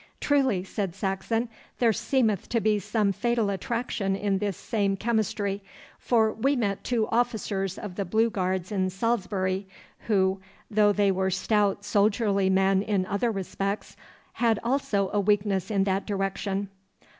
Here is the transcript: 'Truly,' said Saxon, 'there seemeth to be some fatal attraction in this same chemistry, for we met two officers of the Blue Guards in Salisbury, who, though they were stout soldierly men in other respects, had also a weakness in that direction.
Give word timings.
'Truly,' 0.19 0.63
said 0.63 0.95
Saxon, 0.95 1.47
'there 1.77 1.93
seemeth 1.93 2.49
to 2.49 2.59
be 2.59 2.79
some 2.79 3.11
fatal 3.11 3.51
attraction 3.51 4.15
in 4.15 4.39
this 4.39 4.57
same 4.57 4.97
chemistry, 4.97 5.61
for 5.99 6.33
we 6.33 6.55
met 6.55 6.83
two 6.83 7.07
officers 7.09 7.77
of 7.77 7.97
the 7.97 8.03
Blue 8.03 8.31
Guards 8.31 8.71
in 8.71 8.89
Salisbury, 8.89 9.67
who, 10.07 10.41
though 10.71 10.91
they 10.91 11.11
were 11.11 11.29
stout 11.29 11.85
soldierly 11.85 12.49
men 12.49 12.81
in 12.81 13.05
other 13.05 13.29
respects, 13.29 13.95
had 14.33 14.59
also 14.63 15.11
a 15.13 15.19
weakness 15.19 15.69
in 15.69 15.83
that 15.83 16.07
direction. 16.07 16.69